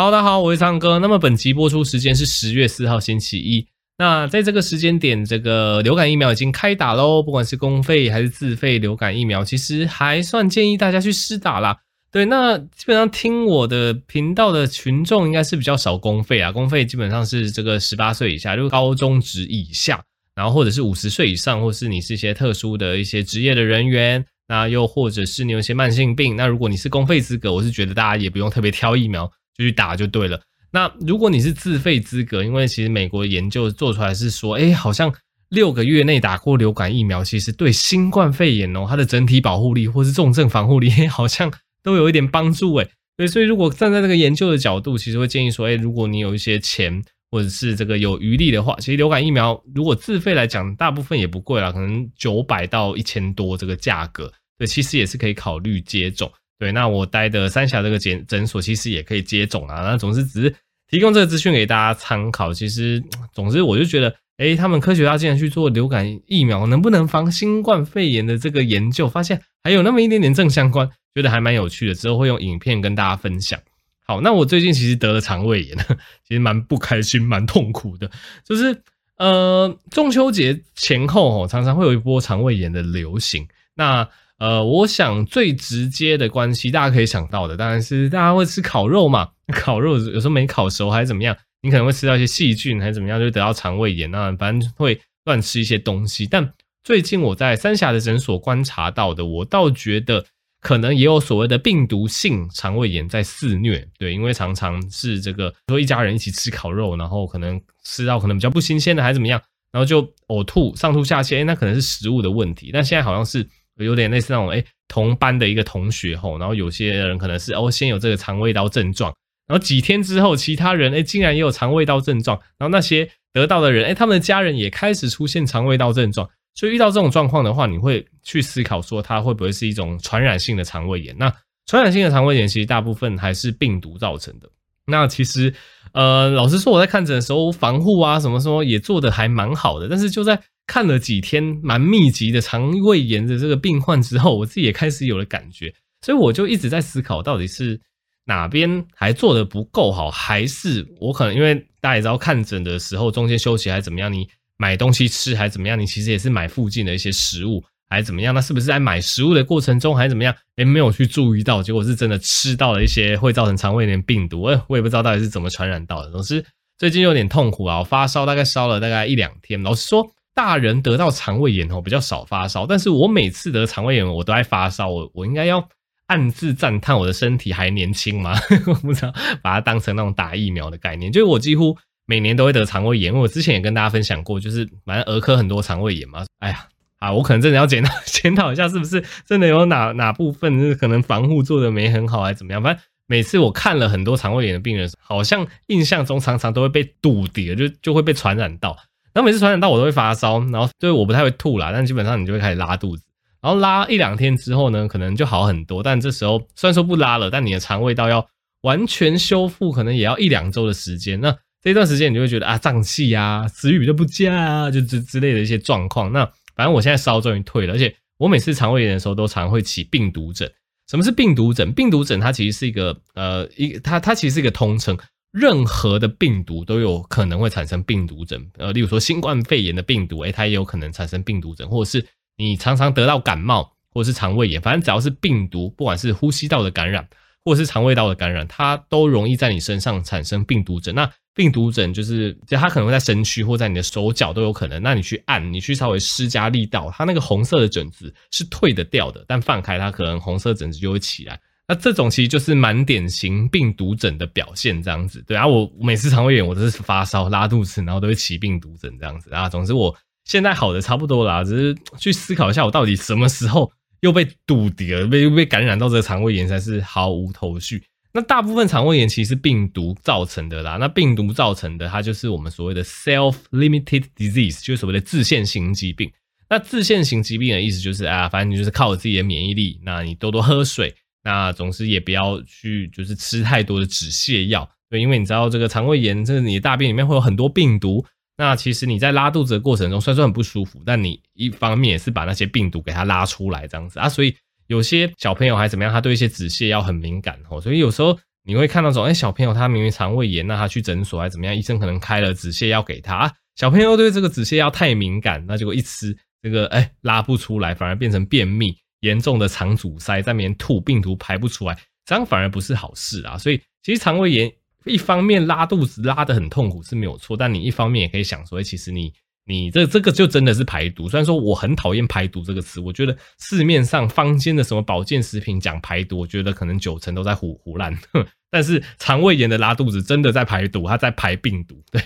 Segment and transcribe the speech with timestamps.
[0.00, 0.98] 好的，好，我是苍哥。
[0.98, 3.66] 那么本集播出时间是十月四号星期一。
[3.98, 7.22] 那在这个时间点，这个流感疫苗已经开打喽。
[7.22, 11.76] 不管是公费还是自费流感疫苗，其实还算建议大家去施打啦。
[12.10, 16.50] 对，那基本上听我的频道的群众应该是比较少公费啊。
[16.50, 20.02] 公费基本上是这个十八岁以下，就高中职以下，
[20.34, 26.36] 然后或者是五十岁以上，或是你是一些特殊的一些职业的人员，那又或者是你有一些慢性病。
[26.36, 29.30] 那如果你是公费资格，我是觉得大家也不用特别挑疫苗。
[29.60, 30.40] 就去打就对了。
[30.72, 35.12] 那如果你是自费资格，因为其实美国研究做出来是说，哎，好像
[35.48, 42.88] 六个月内打过流感疫苗，其实对新冠肺炎哦，它的整体保护力或是重症防护力，好像都有一点帮助诶。
[43.16, 56.30] 对，所以如果站在这个研究的角度，其实会建议说，哎，如果你有一些钱或者是这个有余力的话，其实流感疫苗如果自费来讲，大部分也不贵啦，可能九百到一千多这个价格，对，其实也是可以考虑接种。
[56.60, 59.80] 对，那我待的三峡这个诊诊所其实也可以接种啊。
[59.80, 60.54] 那总之只是
[60.88, 62.52] 提供这个资讯给大家参考。
[62.52, 71.94] 其实，总之我就觉得，诶，他们科学家竟然去做流感疫苗能不能防新冠肺炎的这个研究，发现还有那么一点点正相关，觉得还蛮有趣的。
[71.94, 73.58] 之后会用影片跟大家分享。
[74.06, 75.74] 好，那我最近其实得了肠胃炎，
[76.28, 78.10] 其实蛮不开心，蛮痛苦的。
[78.44, 78.82] 就是
[79.16, 83.48] 呃，中秋节前后哦，常常会有一波肠胃炎的流行。
[83.74, 84.06] 那
[84.40, 89.28] 呃，我想最直接的关系，大家可以想到的，当然是大家会吃烤肉嘛。
[89.52, 94.10] 烤肉有时候没烤熟还是怎么样，你可能会吃到一些细菌还是怎么样，就得到肠胃炎。
[94.10, 96.26] 那反正会乱吃一些东西。
[96.26, 100.24] 但最近我在三峡的诊所观察到的，我倒觉得
[100.62, 103.86] 可能也有所谓的病毒性肠胃炎在肆虐。
[103.98, 109.38] 对，因为常常是这个说一家人一起吃烤肉，然后可能吃到可能比较不新鲜的还是怎么样，
[109.70, 112.70] 然后就呕吐、上吐下泻，诶，那可能是食物的问题。
[112.72, 113.46] 但现在好像是。
[113.78, 119.14] 有点类似那种诶，同班的一个同学吼，然后有些人可能是哦，先有这个肠胃道症状，
[119.46, 131.16] 然后几天之后，其他人诶，竟然也有肠胃道症状，然后那些得到的人诶，他们的家人也开始出现肠胃道症状，所以遇到这种状况的话，你会去思考说，它会不会是一种传染性的肠胃炎？
[131.18, 131.32] 那
[131.66, 134.48] 传染性的肠胃炎其实大部分还是病毒造成的。
[134.86, 135.54] 那其实，
[135.92, 140.40] 呃，老实说，我在看诊的时候，防护啊什么什么也做得还蛮好的，但是就在。
[140.70, 147.80] 看了几天蛮密集的肠胃炎的这个病患之后，我自己也开始有了感觉，所以我就一直在思考，到底是
[148.24, 166.12] 哪边还做得不够好，还是我可能因为大家也知道看诊的时候中间休息还怎么样，你买东西吃还怎么样，你其实也是买附近的一些食物还怎么样，那是不是在买食物的过程中还怎么样，诶，没有去注意到，结果是真的吃到了一些会造成肠胃炎病毒，诶，我也不知道到底是怎么传染到的。
[166.12, 166.44] 总之
[166.78, 170.08] 最近有点痛苦啊，我发烧大概烧了大概一两天，老实说。
[170.42, 175.68] 大人得到肠胃炎哦，比较少发烧，但是我每次得肠胃炎，我都爱发烧，我我应该要
[176.06, 178.34] 暗自赞叹我的身体还年轻吗？
[178.66, 179.12] 我不知道，
[179.42, 186.24] 把它当成那种打疫苗的概念，就是我几乎每年都会得肠胃炎，我之前也跟大家分享过，就是反正儿科很多肠胃炎嘛。
[186.38, 186.66] 哎呀，
[187.00, 192.62] 啊，我可能真的要检讨 检讨一下，是不是真的有哪哪部分是 可能防护做的没很好，还是怎么样？
[192.62, 198.74] 反正每次我看了很多肠胃炎的病人，好像印象中常常都会被堵叠，就就会被传染到。
[199.12, 203.02] 然后每次传染到我都会发烧，然后对我不太会吐啦，但基本上你就会开始拉肚子，
[203.40, 205.82] 然后拉一两天之后呢，可能就好很多。
[205.82, 208.26] 但这时候虽然说不拉了，但你的肠胃道要
[208.62, 211.20] 完全修复，可能也要一两周的时间。
[211.20, 216.12] 那这段时间你就会觉得啊，胀气啊，食欲都不佳啊，就之之类的一些状况。
[216.12, 220.50] 那反正我现在烧终于退了，而且我每次肠胃炎的时候都常会起病毒疹。
[220.88, 221.72] 什么是病毒疹？
[221.72, 224.96] 病毒疹它其实是一个呃一它它其实是一个通称。
[225.32, 232.04] 任何的病毒都有可能会产生病毒疹，呃，例如说新冠肺炎的病毒，诶，它也有可能产生病毒疹，或者是
[232.36, 237.08] 你常常得到感冒，或者是肠胃炎，反正只要是病毒，不管是呼吸道的感染，
[237.44, 240.92] 或者是肠胃道的感染，它都容易在你身上产生病毒疹。
[240.94, 244.82] 那病毒疹就是，就它可能会在身躯或在你的手脚都有可能。
[244.82, 251.40] 那你去按，你去稍微施加力道，它那个红色的疹子是退得掉的，但放开它，可能红色疹子就会起来。
[251.70, 255.22] 那这种其实就是蛮典型病毒疹的表现，这样子。
[255.24, 259.48] 对啊，我每次肠胃炎我都是发烧、拉肚子，然后都会起病毒疹这样子啊。
[259.48, 263.70] 总之我现在好的差不多啦，只是去思考一下，我到底什么时候
[264.00, 267.80] 又被堵叠了，被又被感染到这个肠胃炎才是毫无头绪。
[268.12, 270.76] 那大部分肠胃炎其实是病毒造成的啦。
[270.76, 276.10] 那病毒造成的，它就是我们所谓的 self-limited disease，就是所谓的自限型疾病。
[276.48, 280.92] 那自限型疾病的意思就是啊，反正你就是靠自己的免疫力，那你多多喝水。
[281.22, 288.04] 那总是也不要去，就是吃太多的止泻药，对，因为你知道这个肠胃炎，这是你的大便里面会有很多病毒。
[288.38, 294.08] 那其实你在拉肚子的过程中，虽然说很不舒服，但你一方面也是把那些病毒给它拉出来这样子啊。
[294.08, 294.34] 所以
[294.66, 301.54] 有些小朋友还怎么样，他对一些止泻药很敏感哦，所以有时候你会看到说，哎，小朋友他明明肠胃炎，那他去诊所还怎么样？
[301.54, 303.30] 医生可能开了止泻药给他啊。
[303.56, 313.36] 小朋友对这个止泻药太敏感，那结果一吃这个，哎，拉不出来，反而变成便秘，严重的肠阻塞，在里面吐，病毒排不出来，这样反而不是好事啊。
[313.36, 314.52] 所以其实肠胃炎
[314.84, 319.12] 一方面拉肚子拉得很痛苦是没有错，但你一方面也可以想说，其实你。
[319.46, 327.92] 你这这个就真的是排毒，虽然说我很讨厌排毒这个词，我觉得市面上坊间的什么保健食品讲排毒，我觉得可能九成都在胡胡乱。
[328.48, 331.82] 但是肠胃炎的拉肚子真的在排毒，它在排病毒。
[331.90, 332.00] 对，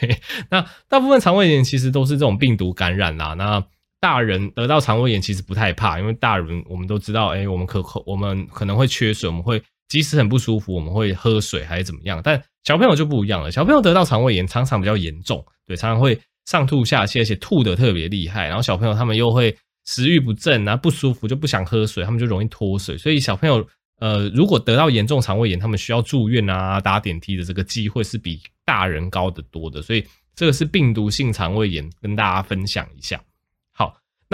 [0.48, 3.34] 那大部分肠胃炎其实都是这种病毒感染啦。
[3.34, 3.62] 那
[4.04, 12.20] 大人得到肠胃炎其实不太怕，因为大人我们都知道，哎，我们可可我们可能会缺水，我们会即使很不舒服，我们会喝水还是怎么样。
[12.22, 16.20] 但小朋友就不一样了，小朋友得到肠胃炎常常比较严重，对，常常会。
[16.46, 19.56] 上吐下泻，而且吐得特别厉害，然后小朋友他们又会
[19.86, 22.98] 食欲不振啊，不舒服就不想喝水，他们就容易脱水。
[22.98, 23.66] 所以小朋友
[23.98, 29.80] 呃，如果得到严重肠胃炎，他们需要住院啊，搭点滴的这个机会是比大人高得多的。
[29.80, 30.04] 所以
[30.36, 33.18] 这个是病毒性肠胃炎，跟大家分享一下。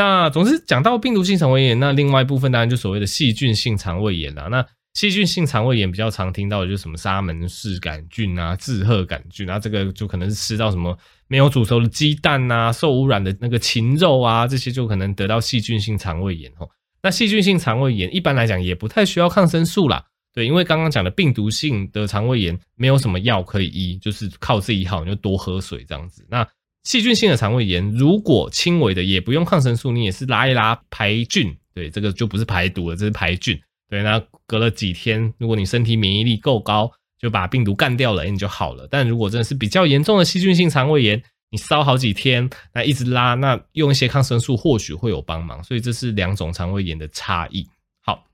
[0.01, 4.49] 那总之讲到病毒性肠胃炎，那另外一部分当然就所谓的细菌性肠胃炎啦。
[4.51, 4.65] 那
[4.95, 10.97] 细菌性肠胃炎比较常听到的就是什么沙门氏杆菌啊、志贺杆菌啊，这个就可能是吃到什么。
[11.29, 16.67] 没有煮熟的鸡蛋、啊，受污染的那个禽肉啊，这些就可能得到细菌性肠胃炎哦。
[17.03, 26.27] 那细菌性肠胃炎一般来讲也不太需要抗生素啦，对，因为刚刚讲的病毒性的肠胃炎没有什么药可以医，就是靠自己好，你就多喝水这样子。
[26.31, 26.47] 那
[26.85, 33.61] 细菌性的肠胃炎如果轻微的也不用抗生素，你也是拉一拉排菌，对，这个就不是排毒了，这是排菌。
[33.89, 36.91] 对，那隔了几天，如果你身体免疫力够高。
[37.21, 38.89] 就把病毒干掉了，你就好了。
[38.91, 45.63] 但如果真的是比较严重的细菌性肠胃炎，你烧好几天，那一直拉，那用一些抗生素或许会有帮忙。
[45.63, 47.69] 所以这是两种肠胃炎的差异。
[48.01, 48.25] 好，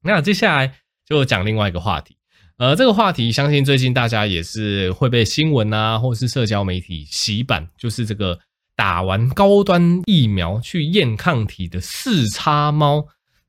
[0.00, 0.72] 那接下来
[1.04, 2.16] 就讲另外一个话题。
[2.60, 8.38] 呃，这个话题相信最近大家也是会被新闻啊，或是社交媒体洗版，就是这个
[8.76, 13.02] 打完高端疫苗去验抗体的四叉猫。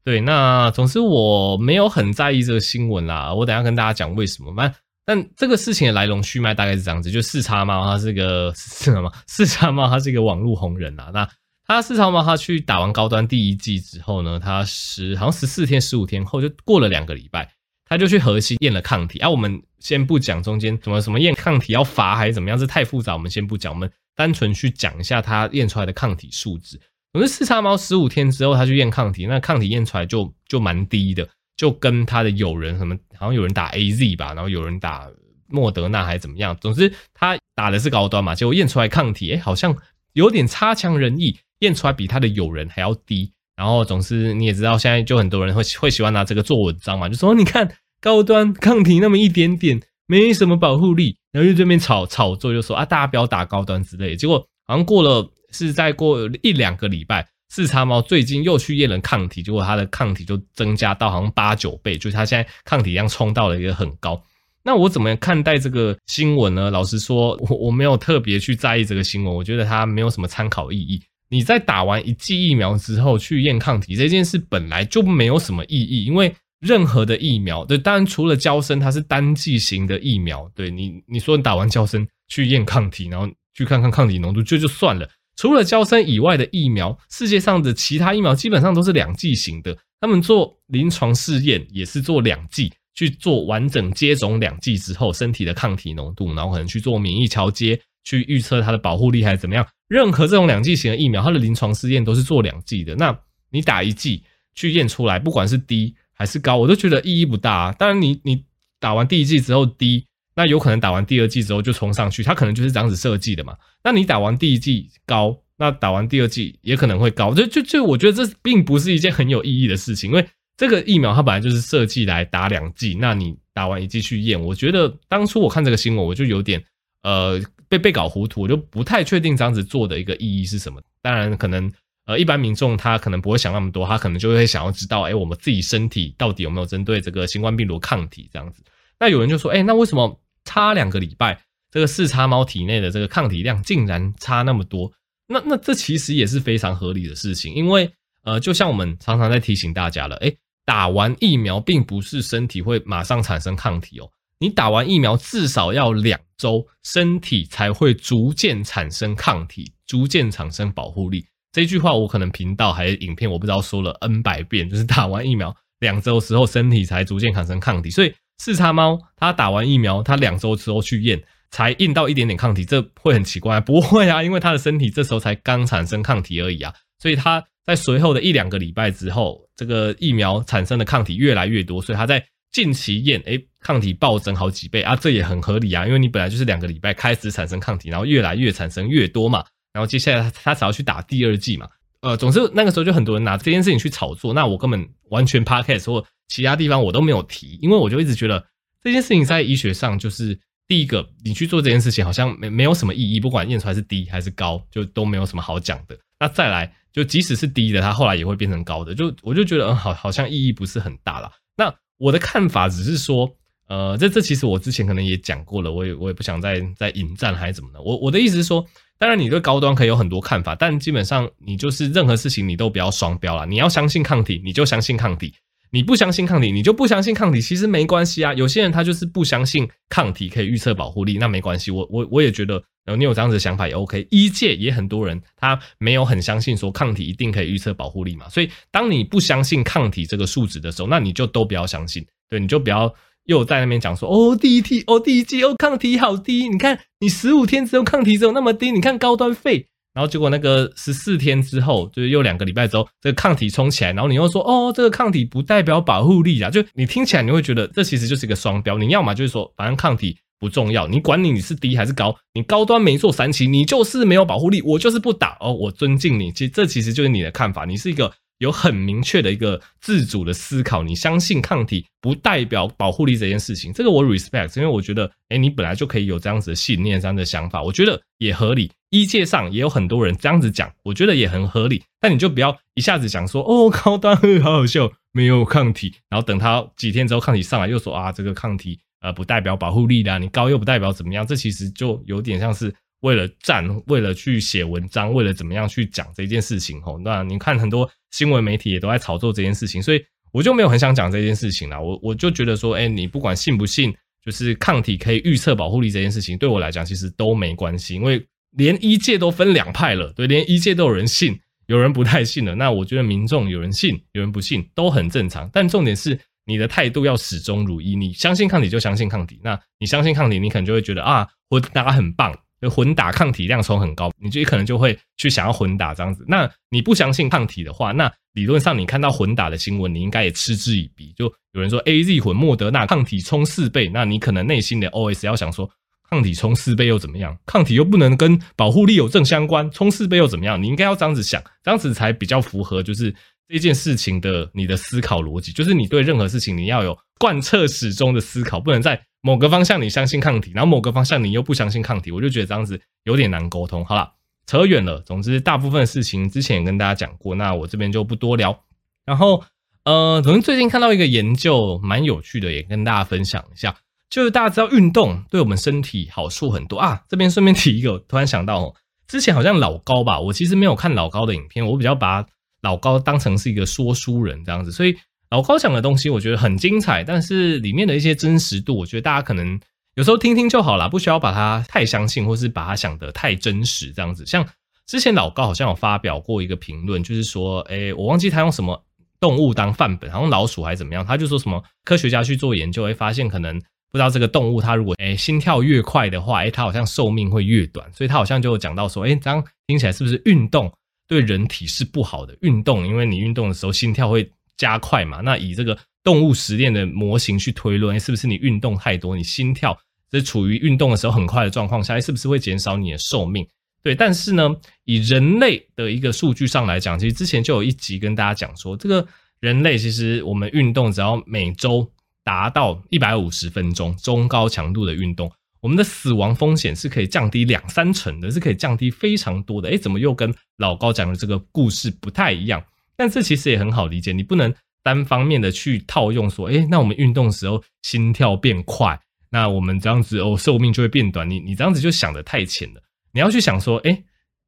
[0.06, 3.34] 对，那总之我没有很在意这个新闻啦。
[3.34, 4.54] 我等下跟大家讲为什么。
[4.56, 4.74] 但
[5.04, 9.12] 但这个事情的来龙去脉大概是这样子：就四叉猫，它是个是什么？
[9.28, 11.12] 四叉猫，它是一个网络红人啊。
[11.14, 11.28] 那
[11.68, 17.50] 他四叉猫，他去打完高端第一剂之后呢，他十好像十四天、十五天后就过了两个礼拜，
[17.92, 19.20] 他就去核心验了抗体。
[19.20, 23.74] 啊，我们先不讲中间怎么什么验抗体要罚还是怎么样，这太复杂，我们先不讲。
[23.74, 26.80] 我们单纯去讲一下他验出来的抗体数值。
[27.12, 31.28] 总之，四叉猫十五天之后，他去验抗体，那抗体验出来就就蛮低的，
[31.58, 35.10] 就跟他的友人什么，好像有人打 AZ 吧，然后有人打
[35.50, 36.56] 莫德纳还是怎么样。
[36.62, 39.76] 总之，他打的是高端嘛，结果验出来抗体，哎，好像
[40.14, 43.34] 有点差强人意，验出来比他的友人还要低。
[43.56, 47.70] 然后，总是你也知道，现在就很多人会会喜欢拿这个做文章嘛，就说你看
[48.02, 54.16] 高端抗体那么一点点，没什么保护力，然后就这边炒炒作，就说啊，大家不要打高端之类的。
[54.16, 55.32] 结果好像过了。
[55.54, 64.24] 是再过一两个礼拜，四叉猫最近又去验了抗体，结果它的抗体就增加到好像八九倍，就是它现在抗体量冲到了一个很高。
[64.64, 66.72] 那我怎么看待这个新闻呢？
[66.72, 71.02] 老实说，我我没有特别去在意这个新闻，我觉得它没有什么参考意义。
[71.32, 85.10] 你在打完一剂疫苗之后去验抗体这件事本来就没有什么意义，因为任何的疫苗，对，当然除了娇生它是单剂型的疫苗，对你你说你打完娇生去验抗体，然后去看看抗体浓度，就就算了。
[85.38, 89.76] 除了娇生以外的疫苗，世界上的其他疫苗基本上都是两剂型的。
[90.00, 99.66] 他们做临床试验也是做两剂，去做完整接种两剂之后身体的抗体浓度，然后可能去做免疫桥接，去预测它的保护力还是怎么样。
[99.88, 102.96] 任何这种两剂型的疫苗，它的临床试验都是做两剂的。
[102.96, 103.18] 那
[103.50, 107.72] 你打一剂去验出来，不管是低还是高，我都觉得意义不大啊。
[107.74, 108.44] 当然你，你
[108.80, 110.06] 打完第一剂之后低。
[110.34, 113.54] 那有可能打完第二剂之后就冲上去，它可能就是这样子设计的嘛。
[113.84, 117.34] 那你打完第一剂高，那打完第二剂也可能会高。
[117.34, 122.96] 就就就，我觉得这并不是一件很有意义的事情，因为这个疫苗它本来就是设计来打两剂。
[122.98, 126.64] 那你打完一剂去验，我觉得当初我看这个新闻，我就有点
[127.04, 127.38] 呃
[127.72, 130.82] 被被搞糊涂，我就不太确定这样子做的一个意义是什么。
[131.02, 131.72] 当然，可能
[132.06, 138.62] 呃一般民众他可能不会想那么多，他可能就会想要知道，哎，我们自己身体到底有没有针对这个新冠病毒抗体这样子。
[139.00, 140.20] 那有人就说，哎，那为什么？
[140.44, 144.92] 差两个礼拜，这个四叉猫体内的这个抗体量竟然差那么多，
[145.28, 147.88] 那那这其实也是非常合理的事情，因为
[148.24, 150.36] 呃，就像我们常常在提醒大家了，诶，
[150.66, 154.10] 打完疫苗并不是身体会马上产生抗体哦，
[154.42, 161.26] 你打完疫苗至少要两周，身体才会逐渐产生抗体，逐渐产生保护力。
[161.54, 168.14] 这句话我可能频道还是影片我不知道说了 N 百遍， 就是打完疫苗两周之后，身体才逐渐产生抗体，所以。
[168.44, 171.22] 四叉猫它打完疫苗，它两周之后去验，
[171.52, 173.60] 才验到一点点抗体，这会很奇怪？
[173.62, 189.44] 不会啊， 因为它的身体这时候才刚产生抗体而已啊，所以它在随后的一两个礼拜之后，这个疫苗产生的抗体越来越多，所以它在近期验，诶，抗体暴增好几倍啊，这也很合理啊，因为你本来就是两个礼拜开始产生抗体，然后越来越产生越多嘛，
[189.74, 191.68] 然后接下来他才要去打第二剂嘛，
[192.02, 198.46] 呃，总之那个时候就很多人拿这件事情去炒作，那我根本完全 podcast 或其他地方我都没有提，因为我就一直觉得
[198.82, 205.98] 这件事情在医学上就是第一个，你去做这件事情好像没没有什么意义，不管验出来是低还是高，就都没有什么好讲的。
[206.20, 211.32] 那再来，就即使是低的，它后来也会变成高的，就我就觉得，嗯，好，好像意义不是很大了。
[211.58, 213.30] 那我的看法只是说，
[213.68, 217.80] 呃，这这其实我之前可能也讲过了，我也我也不想再再引战还是怎么的。
[217.80, 218.66] 我我的意思是说，
[218.98, 223.46] 当然你对高端可以有很多看法，但基本上你就是任何事情你都不要双标啦。
[223.46, 225.30] 你要相信抗体，你就相信抗体；
[225.70, 227.40] 你不相信抗体，你就不相信抗体。
[227.40, 228.34] 其实没关系啊。
[228.34, 231.70] 有些人他就是不相信抗体可以预测保护力，那没关系。
[231.70, 232.64] 我我我也觉得。
[232.84, 242.92] 然后你有这样子的想法也 OK，一届也很多人他没有很相信说抗体一定可以预测保护力嘛，所以当你不相信抗体这个数值的时候，那你就都不要相信，对，你就不要
[243.26, 260.18] 又在那边讲说哦第一剂哦第一剂哦抗体好低，你看你十五天之后抗体只有那么低，你看高端废，然后结果那个十四天之后就是又两个礼拜之后这个抗体冲起来，然后你又说哦这个抗体不代表保护力啊，就你听起来你会觉得这其实就是一个双标，你要么就是说反正抗体。
[260.42, 266.32] 不重要，你管你你是低还是高，你高端没做三期，你就是没有保护力，我就是不打哦，我尊敬你。
[266.32, 278.72] 其实这其实就是你的看法，你是一个有很明确的一个自主的思考，你相信抗体不代表保护力这件事情，这个我 respect，因为我觉得，诶，你本来就可以有这样子的信念，这样的想法，我觉得也合理。
[278.90, 281.84] 医界上也有很多人这样子讲，我觉得也很合理。
[282.00, 288.80] 但你就不要一下子讲说，哦，高端好好笑，没有抗体，然后等他几天之后抗体上来，又说啊，这个抗体。
[289.02, 297.00] 呃，不代表保护力的，你高又不代表怎么样，这其实就有点像是为了战，为了去写文章，为了怎么样去讲这件事情吼。
[297.00, 300.00] 那你看很多新闻媒体也都在炒作这件事情，所以
[300.32, 301.80] 我就没有很想讲这件事情啦。
[301.80, 303.92] 我我就觉得说，哎，你不管信不信，
[304.24, 312.54] 就是抗体可以预测保护力这件事情，对我来讲其实都没关系，因为连医界都分两派了，对，连医界都有人信，有人不太信了。
[312.54, 316.20] 那我觉得民众有人信，有人不信都很正常，但重点是。
[316.46, 319.40] 你的态度要始终如一，你相信抗体就相信抗体。
[319.44, 326.26] 那你相信抗体，你可能就会觉得啊，混打很棒，就混打抗体量冲很高，你就可能就会去想要混打这样子。
[326.28, 331.14] 那你不相信抗体的话，那理论上你看到混打的新闻，你应该也嗤之以鼻。
[331.16, 335.70] 就有人说 AZ 混莫德纳抗体冲四倍，那你可能内心的 OS 要想说，
[336.10, 337.38] 抗体冲四倍又怎么样？
[337.46, 340.62] 抗体又不能跟保护力有正相关，冲四倍又怎么样？
[340.62, 343.14] 你应该要这样子想，这样子才比较符合，就是。
[343.52, 353.84] 这件事情的你的思考逻辑，就是你对任何事情你要有贯彻始终的思考，不能在某个方向你相信抗体，然后某个方向你又不相信抗体，我就觉得这样子有点难沟通。
[353.84, 354.14] 好了，
[354.48, 355.00] 扯远了。
[355.02, 358.58] 总之，大部分事情之前也跟大家讲过，那我这边就不多聊。
[359.06, 359.44] 然后，
[359.84, 363.76] 呃，总之最近看到一个研究蛮有趣的，也跟大家分享一下。
[364.10, 367.04] 就是大家知道运动对我们身体好处很多啊。
[367.10, 368.76] 这边顺便提一个，突然想到哦，
[369.08, 372.26] 之前好像老高吧，我其实没有看老高的影片，我比较把。
[372.62, 374.96] 老高当成是一个说书人这样子，所以
[375.30, 379.60] 老高讲的东西我觉得很精彩，但是里面的一些真实度，我觉得大家可能
[379.96, 384.26] 有时候听听就好啦，不需要把它太相信，或是把它想得太真实这样子。
[384.26, 384.48] 像
[384.88, 388.84] 之前老高好像有发表过一个评论，就是说，诶，我忘记他用什么
[389.20, 393.58] 动物当范本，好像老鼠还是怎么样，他就说什么科学家去做研究会发现，可能
[393.92, 400.72] 不知道这个动物它如果诶心跳越快的话，诶它好像寿命会越短，所以他好像就讲到说，诶这样听起来是不是运动？
[401.12, 405.20] 对人体是不好的运动，因为你运动的时候心跳会加快嘛。
[405.20, 409.78] 那以这个动物实验的模型去推论，是不是你运动太多，你心跳
[410.10, 413.46] 是处于运动的时候很快的状况下，是不是会减少你的寿命？
[413.84, 419.06] 对，但是呢，以人类的一个数据上来讲，其实之前就有一集跟大家讲说，这个
[419.42, 421.92] 人类其实我们运动只要每周
[422.24, 425.30] 达到一百五十分钟中高强度的运动。
[425.62, 429.70] 我们的死亡风险是可以降低两三成的，是可以降低非常多的。
[429.70, 432.64] 诶，怎么又跟老高讲的这个故事不太一样？
[432.98, 434.52] 但这其实也很好理解，你不能
[434.82, 439.00] 单方面的去套用说，诶，那我们运动时候心跳变快，
[439.30, 441.30] 那我们这样子哦寿命就会变短。
[441.30, 442.82] 你你这样子就想得太浅了。
[443.14, 444.04] 你要去想说，诶，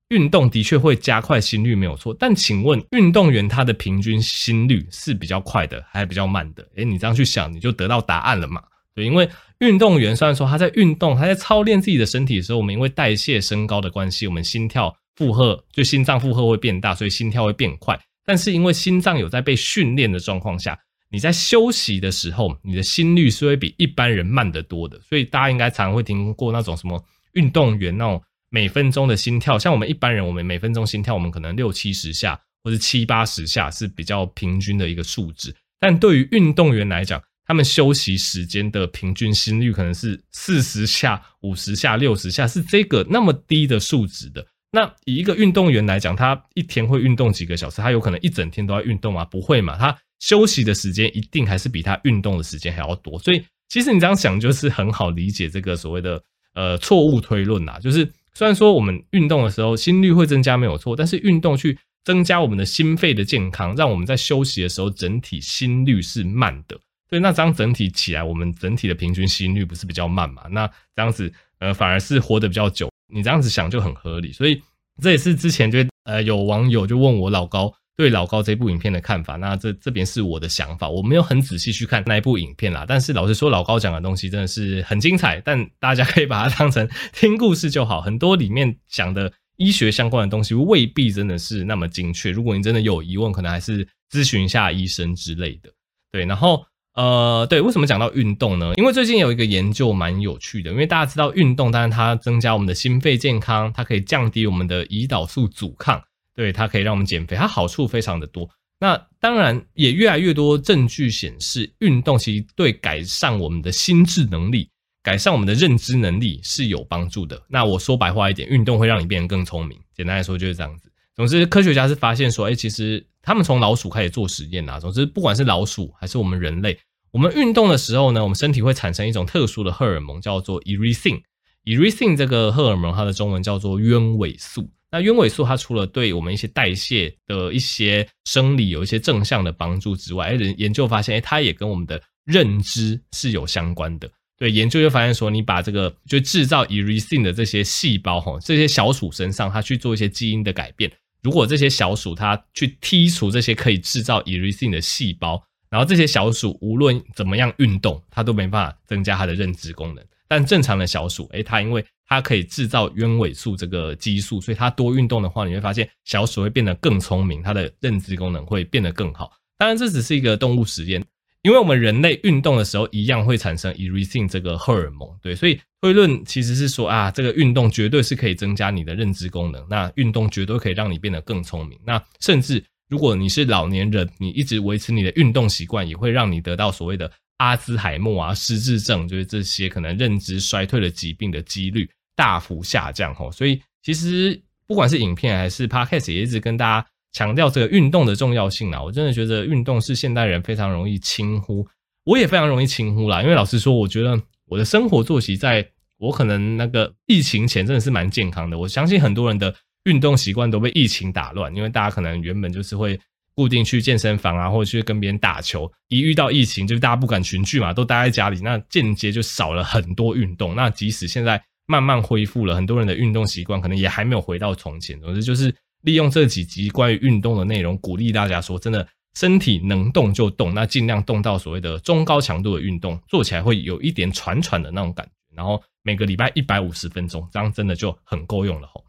[0.10, 6.67] 运动的确会加快心率没有错，但请问运动员他的平均心率是比较快的还是比较慢的？
[6.75, 8.63] 诶，你这样去想，你就得到答案了嘛？
[8.96, 9.29] 对，因为。
[9.63, 17.98] 运动员虽然说他在运动，他在操练自己的身体的时候，我们因为代谢升高的关系，我们心跳负荷就心脏负荷会变大，所以心跳会变快。
[18.25, 20.77] 但是因为心脏有在被训练的状况下，
[21.10, 25.00] 你在休息的时候，你的心率是会比一般人慢得多的。
[25.08, 27.01] 所以大家应该常会听过那种什么
[27.34, 44.45] 运动员那种每分钟的心跳，像我们一般人，我们每分钟心跳我们可能六七十下或者七八十下是比较平均的一个数值，但对于运动员来讲，他们休息时间的平均心率可能是四十下、五十下、六十下，是这个那么低的数值的。
[44.71, 47.81] 那以一个运动员来讲，他一天会运动几个小时？
[47.81, 49.23] 他有可能一整天都在运动吗？
[49.25, 53.19] 不会嘛，他休息的时间一定还是比他运动的时间还要多。
[53.19, 56.19] 所以其实你这样想就是很好理解这个所谓的
[56.55, 57.77] 呃错误推论啦。
[57.79, 66.79] 就是虽然说我们运动的时候心率会增加没有错，但是运动去增加我们的心肺的健康，让我们在休息的时候整体心率是慢的。
[67.13, 70.41] 所以那张整体起来，我们整体的平均心率不是比较慢嘛？
[70.50, 70.65] 那
[70.96, 72.89] 这样子呃反而是活得比较久。
[73.13, 74.60] 你这样子想就很合理，所以
[75.00, 79.36] 这也是之前就呃有网友就问我老高对老高这部影片的看法。
[79.36, 82.84] 那这这边是我的想法，我没有很仔细去看那一部影片啦。
[82.88, 88.01] 但是老实说，老高讲的东西真的是很精彩，但大家可以把它当成 听故事就好。
[88.01, 92.32] 很多里面讲的医学相关的东西未必真的是那么精确。
[92.32, 95.70] 如果你真的有疑问，可能还是咨询一下医生之类的。
[96.12, 96.65] 对，然后。
[96.95, 98.73] 呃，对，为什么讲到运动呢？
[98.77, 106.01] 因为最近有一个研究蛮有趣的，因为大家知道运动，当然它增加我们的心肺健康，它可以降低我们的胰岛素阻抗，
[106.35, 108.47] 对，它可以让我们减肥，它好处非常的多。
[108.79, 114.69] 那当然也越来越多证据显示，运动其实对改善我们的心智能力、
[115.01, 117.41] 改善我们的认知能力是有帮助的。
[117.47, 119.79] 那我说白话一点，运动会让你变得更聪明。
[119.95, 120.91] 简单来说就是这样子。
[121.15, 124.79] 总之，科学家是发现说，哎，其实他们从老鼠开始做实验啊。
[124.79, 126.77] 总之，不管是老鼠还是我们人类，
[127.11, 131.21] 我们运动的时候呢，我们身体会产生一种特殊的荷尔蒙，叫做 irisin。
[131.63, 134.69] irisin 这个荷尔蒙，它的中文叫做鸢尾素。
[134.91, 144.07] 那鸢尾素它除了对我们一些代谢的一些生理有一些正向的帮助之外，哎，研究发现，哎，它也跟我们的认知是有相关的。
[144.37, 150.91] 对，研究就发现说，你把这个就制造 irisin 的这些细胞，哈，这些小鼠身上，它去做一些基因的改变。
[151.23, 160.05] 如果这些小鼠它去剔除这些可以制造 irisin 的细胞，然后这些小鼠无论怎么样运动，它都没办法增加它的认知功能。
[160.27, 169.31] 但正常的小鼠，诶，它因为它可以制造鸢尾素这个激素，所以它多运动的话，你会发现小鼠会变得更聪明，它的认知功能会变得更好。
[169.57, 171.03] 当然，这只是一个动物实验，
[171.43, 175.60] 因为我们人类运动的时候一样会产生 irisin 这个荷尔蒙，对，所以。
[175.84, 181.77] 推论其实是说啊，这个运动绝对是可以增加你的认知功能，那运动绝对可以让你变得更聪明。
[181.86, 193.13] 那甚至如果你是老年人，你一直维持你的运动习惯，也会让你得到所谓的阿兹海默啊、失智症，就是这些可能认知衰退的疾病的几率大幅下降。
[193.13, 198.84] 吼，所以其实不管是影片还是 Podcast，也一直跟大家强调这个运动的重要性啊。
[198.84, 201.65] 我真的觉得运动是现代人非常容易轻忽，
[202.04, 203.21] 我也非常容易轻忽啦。
[203.21, 205.65] 因为老实说，我觉得我的生活作息在
[205.99, 212.99] 我可能那个疫情前真的是蛮健康的，我相信很多人的运动习惯都被疫情打乱，因为大家可能原本就是会
[213.36, 220.56] 固定去健身房啊，或者去跟别人打球，一遇到疫情，就是大家不敢群聚嘛，都待在家里，那间接就少了很多运动。
[220.56, 224.99] 那即使现在慢慢恢复了，很多人的运动习惯可能也还没有回到从前。
[224.99, 235.63] 总之就是利用这几集关于运动的内容，鼓励大家说，真的身体能动就动，那尽量动到所谓的中高强度的运动，做起来会有一点喘喘的那种感觉，然后。
[235.86, 238.86] 每个礼拜一百五十分钟，这样真的就很够用了吼。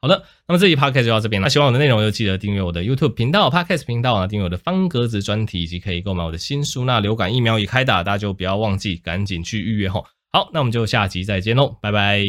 [0.00, 1.46] 好的，那么这一 podcast 就到这边了。
[1.46, 6.84] 那喜欢我的内容，就记得订阅我的 YouTube 频道、Podcast 频道啊，订阅我的方格子专题，以及可以购买我的新书。
[6.84, 10.06] 那流感疫苗已开打，大家就不要忘记赶紧去预约吼。
[10.30, 12.24] 好，那我们就下集再见喽，拜拜。